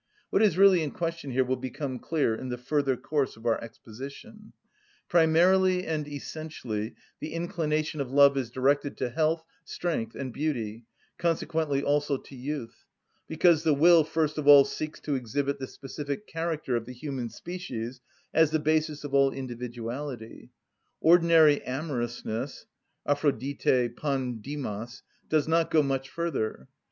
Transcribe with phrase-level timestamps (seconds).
[0.31, 3.63] What is really in question here will become clear in the further course of our
[3.63, 4.51] exposition.
[5.07, 10.85] Primarily and essentially the inclination of love is directed to health, strength, and beauty,
[11.19, 12.83] consequently also to youth;
[13.27, 17.29] because the will first of all seeks to exhibit the specific character of the human
[17.29, 18.01] species
[18.33, 20.49] as the basis of all individuality:
[20.99, 22.65] ordinary amorousness
[23.07, 26.67] (Αφροδιτη πανδημος) does not go much further.